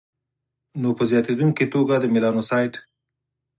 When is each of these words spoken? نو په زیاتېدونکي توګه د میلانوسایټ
نو 0.81 0.89
په 0.97 1.03
زیاتېدونکي 1.11 1.65
توګه 1.73 1.93
د 1.99 2.05
میلانوسایټ 2.13 2.73